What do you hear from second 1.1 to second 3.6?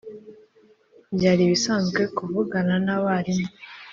Byari ibisanzwe kuvugana n abarimu.